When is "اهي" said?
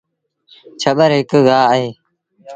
1.73-1.89